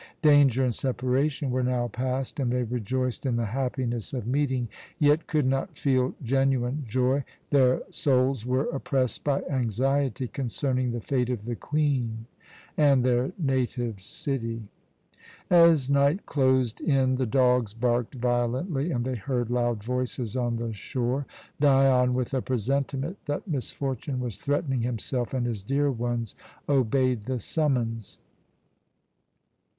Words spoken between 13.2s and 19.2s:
native city. As night closed in the dogs barked violently, and they